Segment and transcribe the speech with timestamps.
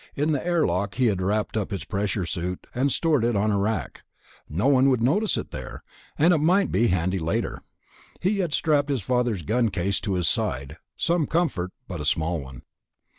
[0.15, 3.59] In the airlock he had wrapped up his pressure suit and stored it on a
[3.59, 4.01] rack;
[4.49, 5.83] no one would notice it there,
[6.17, 7.61] and it might be handy later.
[8.19, 12.39] He had strapped his father's gun case to his side, some comfort, but a small
[12.41, 12.63] one.